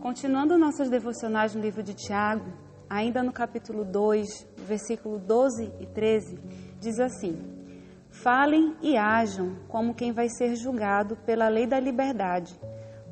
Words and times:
Continuando 0.00 0.56
nossas 0.56 0.88
devocionais 0.88 1.54
no 1.54 1.60
livro 1.60 1.82
de 1.82 1.92
Tiago, 1.92 2.46
ainda 2.88 3.22
no 3.22 3.30
capítulo 3.30 3.84
2, 3.84 4.26
versículo 4.66 5.18
12 5.18 5.70
e 5.80 5.86
13, 5.86 6.38
diz 6.80 6.98
assim: 6.98 7.36
Falem 8.08 8.74
e 8.80 8.96
ajam 8.96 9.56
como 9.68 9.94
quem 9.94 10.12
vai 10.12 10.30
ser 10.30 10.56
julgado 10.56 11.14
pela 11.26 11.48
lei 11.48 11.66
da 11.66 11.78
liberdade, 11.78 12.58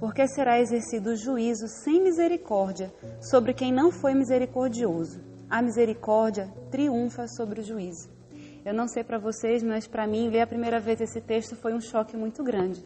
porque 0.01 0.27
será 0.27 0.59
exercido 0.59 1.11
o 1.11 1.17
juízo 1.17 1.69
sem 1.69 2.03
misericórdia 2.03 2.91
sobre 3.21 3.53
quem 3.53 3.71
não 3.71 3.91
foi 3.91 4.15
misericordioso. 4.15 5.21
A 5.51 5.61
misericórdia 5.61 6.51
triunfa 6.71 7.29
sobre 7.29 7.61
o 7.61 7.63
juízo. 7.63 8.09
Eu 8.65 8.73
não 8.73 8.89
sei 8.89 9.05
para 9.05 9.19
vocês, 9.19 9.63
mas 9.63 9.87
para 9.87 10.07
mim, 10.07 10.29
ler 10.29 10.41
a 10.41 10.47
primeira 10.47 10.81
vez 10.81 11.01
esse 11.01 11.21
texto 11.21 11.55
foi 11.55 11.75
um 11.75 11.81
choque 11.81 12.17
muito 12.17 12.43
grande 12.43 12.83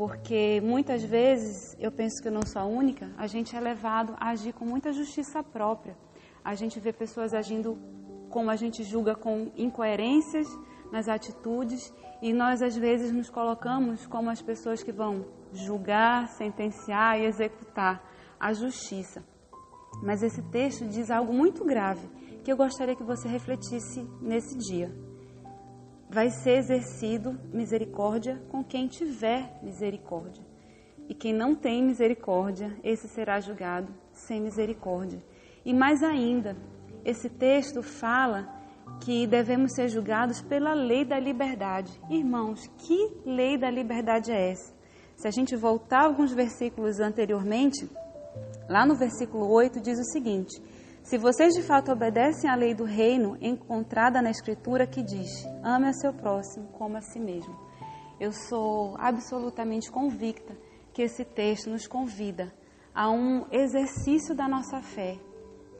porque 0.00 0.62
muitas 0.62 1.02
vezes, 1.04 1.76
eu 1.78 1.92
penso 1.92 2.22
que 2.22 2.28
eu 2.28 2.32
não 2.32 2.40
sou 2.46 2.62
a 2.62 2.64
única, 2.64 3.10
a 3.18 3.26
gente 3.26 3.54
é 3.54 3.60
levado 3.60 4.16
a 4.18 4.30
agir 4.30 4.54
com 4.54 4.64
muita 4.64 4.94
justiça 4.94 5.42
própria. 5.42 5.94
A 6.42 6.54
gente 6.54 6.80
vê 6.80 6.90
pessoas 6.90 7.34
agindo 7.34 7.78
como 8.30 8.50
a 8.50 8.56
gente 8.56 8.82
julga 8.82 9.14
com 9.14 9.52
incoerências 9.54 10.48
nas 10.90 11.06
atitudes 11.06 11.92
e 12.22 12.32
nós 12.32 12.62
às 12.62 12.74
vezes 12.74 13.12
nos 13.12 13.28
colocamos 13.28 14.06
como 14.06 14.30
as 14.30 14.40
pessoas 14.40 14.82
que 14.82 14.90
vão 14.90 15.26
julgar, 15.52 16.28
sentenciar 16.28 17.20
e 17.20 17.26
executar 17.26 18.02
a 18.40 18.54
justiça. 18.54 19.22
Mas 20.02 20.22
esse 20.22 20.40
texto 20.44 20.86
diz 20.86 21.10
algo 21.10 21.30
muito 21.30 21.62
grave 21.62 22.08
que 22.42 22.50
eu 22.50 22.56
gostaria 22.56 22.96
que 22.96 23.04
você 23.04 23.28
refletisse 23.28 24.00
nesse 24.22 24.56
dia 24.56 25.09
vai 26.10 26.28
ser 26.28 26.58
exercido 26.58 27.38
misericórdia 27.52 28.42
com 28.50 28.64
quem 28.64 28.88
tiver 28.88 29.58
misericórdia. 29.62 30.44
E 31.08 31.14
quem 31.14 31.32
não 31.32 31.54
tem 31.54 31.82
misericórdia, 31.82 32.76
esse 32.82 33.08
será 33.08 33.40
julgado 33.40 33.92
sem 34.12 34.40
misericórdia. 34.40 35.20
E 35.64 35.72
mais 35.72 36.02
ainda, 36.02 36.56
esse 37.04 37.28
texto 37.28 37.82
fala 37.82 38.48
que 39.00 39.26
devemos 39.26 39.72
ser 39.72 39.88
julgados 39.88 40.42
pela 40.42 40.74
lei 40.74 41.04
da 41.04 41.18
liberdade. 41.18 41.92
Irmãos, 42.10 42.66
que 42.78 43.22
lei 43.24 43.56
da 43.56 43.70
liberdade 43.70 44.32
é 44.32 44.50
essa? 44.50 44.74
Se 45.16 45.28
a 45.28 45.30
gente 45.30 45.54
voltar 45.54 46.04
alguns 46.04 46.32
versículos 46.32 46.98
anteriormente, 46.98 47.88
lá 48.68 48.84
no 48.84 48.96
versículo 48.96 49.48
8 49.48 49.80
diz 49.80 49.98
o 49.98 50.12
seguinte: 50.12 50.60
se 51.02 51.18
vocês 51.18 51.54
de 51.54 51.62
fato 51.62 51.90
obedecem 51.90 52.48
à 52.48 52.54
lei 52.54 52.74
do 52.74 52.84
reino 52.84 53.36
encontrada 53.40 54.22
na 54.22 54.30
Escritura 54.30 54.86
que 54.86 55.02
diz: 55.02 55.44
ame 55.62 55.88
a 55.88 55.92
seu 55.92 56.12
próximo 56.12 56.68
como 56.68 56.96
a 56.96 57.00
si 57.00 57.18
mesmo. 57.18 57.54
Eu 58.20 58.32
sou 58.32 58.96
absolutamente 58.98 59.90
convicta 59.90 60.56
que 60.92 61.02
esse 61.02 61.24
texto 61.24 61.70
nos 61.70 61.86
convida 61.86 62.52
a 62.94 63.10
um 63.10 63.46
exercício 63.50 64.34
da 64.34 64.46
nossa 64.46 64.82
fé 64.82 65.18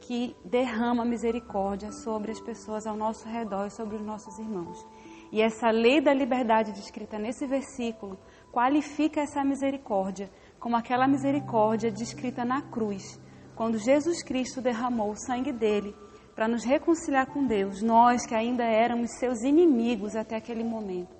que 0.01 0.35
derrama 0.45 1.05
misericórdia 1.05 1.93
sobre 1.93 2.33
as 2.33 2.41
pessoas 2.41 2.87
ao 2.87 2.97
nosso 2.97 3.29
redor 3.29 3.67
e 3.67 3.71
sobre 3.71 3.97
os 3.97 4.03
nossos 4.03 4.39
irmãos. 4.39 4.85
E 5.31 5.41
essa 5.41 5.71
lei 5.71 6.01
da 6.01 6.13
liberdade 6.13 6.73
descrita 6.73 7.19
nesse 7.19 7.47
versículo 7.47 8.19
qualifica 8.51 9.21
essa 9.21 9.45
misericórdia 9.45 10.31
como 10.59 10.77
aquela 10.77 11.07
misericórdia 11.07 11.91
descrita 11.91 12.45
na 12.45 12.63
cruz 12.63 13.21
quando 13.55 13.79
Jesus 13.79 14.23
Cristo 14.23 14.61
derramou 14.61 15.11
o 15.11 15.17
sangue 15.17 15.53
dele 15.53 15.95
para 16.35 16.49
nos 16.49 16.65
reconciliar 16.65 17.27
com 17.27 17.47
Deus, 17.47 17.83
nós 17.83 18.25
que 18.27 18.35
ainda 18.35 18.65
éramos 18.65 19.19
seus 19.19 19.43
inimigos 19.43 20.17
até 20.17 20.37
aquele 20.37 20.65
momento, 20.65 21.15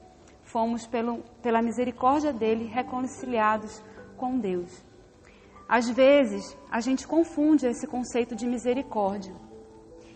fomos 0.45 0.87
pelo, 0.87 1.19
pela 1.43 1.61
misericórdia 1.61 2.33
dele 2.33 2.65
reconciliados 2.65 3.83
com 4.17 4.39
Deus. 4.39 4.85
Às 5.69 5.89
vezes, 5.89 6.57
a 6.71 6.81
gente 6.81 7.07
confunde 7.07 7.67
esse 7.67 7.87
conceito 7.87 8.35
de 8.35 8.47
misericórdia 8.47 9.35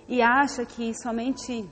e 0.09 0.21
acha 0.21 0.65
que 0.67 0.93
somente 0.95 1.69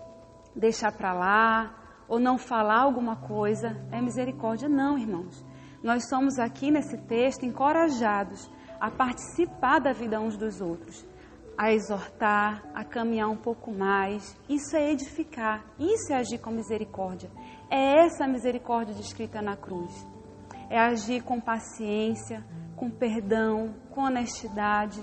deixar 0.55 0.93
para 0.93 1.13
lá 1.13 1.75
ou 2.09 2.21
não 2.21 2.39
falar 2.39 2.83
alguma 2.83 3.17
coisa 3.17 3.77
é 3.91 4.01
misericórdia. 4.01 4.69
Não, 4.69 4.99
irmãos. 4.99 5.45
Nós 5.83 6.09
somos 6.09 6.39
aqui 6.39 6.71
nesse 6.71 6.97
texto 7.09 7.45
encorajados 7.45 8.49
a 8.83 8.91
participar 8.91 9.79
da 9.79 9.93
vida 9.93 10.21
uns 10.21 10.37
dos 10.37 10.61
outros, 10.61 11.07
a 11.57 11.73
exortar, 11.73 12.65
a 12.75 12.83
caminhar 12.83 13.31
um 13.31 13.37
pouco 13.37 13.71
mais. 13.71 14.37
Isso 14.49 14.77
é 14.77 14.91
edificar, 14.91 15.65
isso 15.79 16.13
é 16.13 16.17
agir 16.17 16.39
com 16.39 16.51
misericórdia. 16.51 17.31
É 17.71 18.05
essa 18.05 18.27
misericórdia 18.27 18.93
descrita 18.93 19.41
na 19.41 19.57
cruz. 19.57 19.95
É 20.69 20.81
agir 20.81 21.23
com 21.23 21.41
paciência, 21.41 22.45
com 22.75 22.91
perdão, 22.91 23.73
com 23.93 24.01
honestidade, 24.01 25.01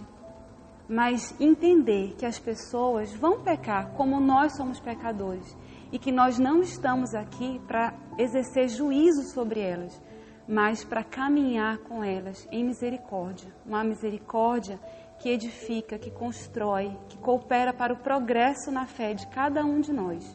mas 0.89 1.33
entender 1.39 2.15
que 2.17 2.25
as 2.25 2.37
pessoas 2.37 3.15
vão 3.15 3.39
pecar 3.43 3.93
como 3.93 4.19
nós 4.19 4.57
somos 4.57 4.77
pecadores 4.81 5.55
e 5.89 5.97
que 5.97 6.11
nós 6.11 6.37
não 6.37 6.59
estamos 6.59 7.15
aqui 7.15 7.61
para 7.65 7.93
exercer 8.17 8.67
juízo 8.67 9.23
sobre 9.33 9.61
elas, 9.61 10.03
mas 10.49 10.83
para 10.83 11.03
caminhar 11.03 11.77
com 11.77 12.03
elas 12.03 12.47
em 12.51 12.65
misericórdia. 12.65 13.53
Uma 13.63 13.83
misericórdia 13.83 14.79
que 15.19 15.29
edifica, 15.29 15.99
que 15.99 16.09
constrói, 16.09 16.97
que 17.07 17.19
coopera 17.19 17.71
para 17.71 17.93
o 17.93 17.97
progresso 17.97 18.71
na 18.71 18.87
fé 18.87 19.13
de 19.13 19.27
cada 19.27 19.63
um 19.63 19.79
de 19.79 19.93
nós. 19.93 20.25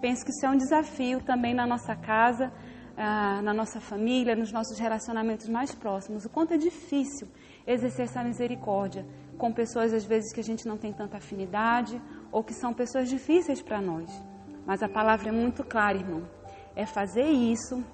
Penso 0.00 0.24
que 0.24 0.30
isso 0.30 0.46
é 0.46 0.48
um 0.48 0.56
desafio 0.56 1.20
também 1.20 1.52
na 1.52 1.66
nossa 1.66 1.94
casa, 1.94 2.50
ah, 2.96 3.42
na 3.42 3.52
nossa 3.52 3.82
família, 3.82 4.34
nos 4.34 4.50
nossos 4.50 4.78
relacionamentos 4.78 5.46
mais 5.46 5.74
próximos. 5.74 6.24
O 6.24 6.30
quanto 6.30 6.54
é 6.54 6.56
difícil 6.56 7.28
exercer 7.66 8.06
essa 8.06 8.24
misericórdia 8.24 9.04
com 9.36 9.52
pessoas, 9.52 9.92
às 9.92 10.06
vezes, 10.06 10.32
que 10.32 10.40
a 10.40 10.44
gente 10.44 10.66
não 10.66 10.78
tem 10.78 10.90
tanta 10.90 11.18
afinidade 11.18 12.00
ou 12.32 12.42
que 12.42 12.54
são 12.54 12.72
pessoas 12.72 13.10
difíceis 13.10 13.60
para 13.60 13.78
nós. 13.78 14.10
Mas 14.64 14.82
a 14.82 14.88
palavra 14.88 15.28
é 15.28 15.32
muito 15.32 15.62
clara, 15.64 15.98
irmão. 15.98 16.22
É 16.74 16.86
fazer 16.86 17.28
isso 17.28 17.84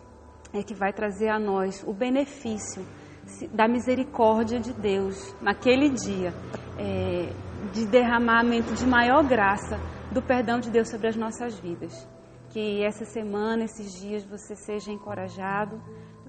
é 0.59 0.63
que 0.63 0.75
vai 0.75 0.93
trazer 0.93 1.29
a 1.29 1.39
nós 1.39 1.83
o 1.87 1.93
benefício 1.93 2.85
da 3.53 3.67
misericórdia 3.67 4.61
de 4.61 4.73
Deus 4.73 5.35
naquele 5.41 5.91
dia, 5.91 6.33
é, 6.79 7.33
de 7.73 7.87
derramamento 7.87 8.73
de 8.75 8.87
maior 8.87 9.25
graça 9.25 9.79
do 10.13 10.23
perdão 10.23 10.61
de 10.61 10.71
Deus 10.71 10.89
sobre 10.89 11.09
as 11.09 11.17
nossas 11.17 11.59
vidas. 11.59 12.07
Que 12.51 12.83
essa 12.85 13.05
semana, 13.05 13.65
esses 13.65 14.01
dias, 14.01 14.25
você 14.25 14.55
seja 14.55 14.93
encorajado 14.93 15.81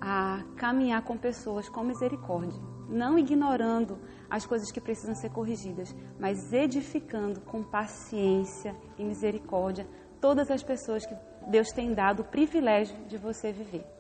a 0.02 0.44
caminhar 0.56 1.04
com 1.04 1.18
pessoas 1.18 1.70
com 1.70 1.84
misericórdia, 1.84 2.60
não 2.90 3.18
ignorando 3.18 3.98
as 4.30 4.46
coisas 4.46 4.72
que 4.72 4.82
precisam 4.82 5.16
ser 5.16 5.30
corrigidas, 5.30 5.96
mas 6.20 6.52
edificando 6.52 7.42
com 7.42 7.64
paciência 7.64 8.76
e 8.98 9.04
misericórdia 9.04 9.88
todas 10.20 10.52
as 10.52 10.64
pessoas 10.64 11.06
que 11.06 11.16
Deus 11.48 11.70
tem 11.70 11.94
dado 11.94 12.22
o 12.22 12.26
privilégio 12.26 12.98
de 13.08 13.18
você 13.18 13.52
viver. 13.52 13.97